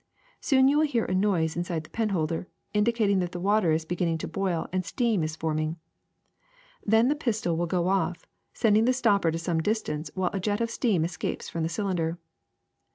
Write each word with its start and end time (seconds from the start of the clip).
Soon 0.39 0.67
you 0.67 0.79
will 0.79 0.85
hear 0.87 1.05
a 1.05 1.13
noise 1.13 1.55
inside 1.55 1.83
the 1.83 1.89
penholder, 1.91 2.47
indicating 2.73 3.19
that 3.19 3.33
the 3.33 3.39
water 3.39 3.71
is 3.71 3.85
beginning 3.85 4.17
to 4.17 4.27
boil 4.27 4.67
and 4.73 4.83
steam 4.83 5.21
is 5.21 5.35
forming. 5.35 5.77
Then 6.83 7.07
the 7.07 7.13
pistol 7.13 7.55
will 7.55 7.67
go 7.67 7.87
off, 7.87 8.25
sending 8.51 8.85
the 8.85 8.93
stopper 8.93 9.29
to 9.29 9.37
some 9.37 9.61
distance, 9.61 10.09
while 10.15 10.31
a 10.33 10.39
jet 10.39 10.59
of 10.59 10.71
steam 10.71 11.05
escapes 11.05 11.49
from 11.49 11.61
the 11.61 11.69
cylinder. 11.69 12.17